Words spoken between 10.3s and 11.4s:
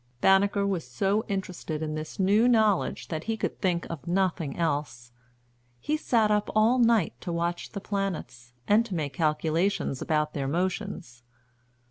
their motions.